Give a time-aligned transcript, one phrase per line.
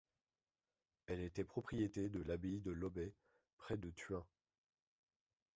[1.05, 3.11] Elle était propriété de l'Abbaye de Lobbes
[3.57, 4.25] près de Thuin.